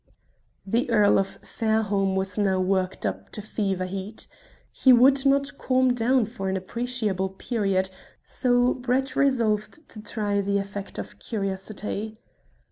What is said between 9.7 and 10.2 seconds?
to